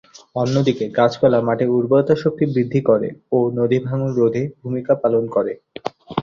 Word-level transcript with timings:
অন্যদিকে 0.35 0.85
গাছপালা 0.97 1.39
মাটির 1.47 1.69
উর্বরতা 1.71 2.15
শক্তি 2.15 2.43
বৃদ্ধি 2.53 2.81
করে 2.89 3.07
ও 3.31 3.57
নদীভাঙ্গন 3.57 4.11
রোধে 4.19 4.43
ভূমিকা 4.61 4.93
পালন 5.03 5.23
করে। 5.35 5.53